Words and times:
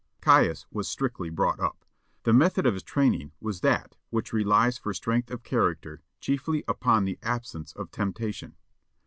Caius 0.19 0.65
was 0.71 0.87
strictly 0.89 1.29
brought 1.29 1.59
up. 1.59 1.85
The 2.23 2.33
method 2.33 2.65
of 2.65 2.73
his 2.73 2.81
training 2.81 3.33
was 3.39 3.61
that 3.61 3.95
which 4.09 4.33
relies 4.33 4.79
for 4.79 4.95
strength 4.95 5.29
of 5.29 5.43
character 5.43 6.01
chiefly 6.19 6.63
upon 6.67 7.05
the 7.05 7.19
absence 7.21 7.71
of 7.73 7.91
temptation. 7.91 8.55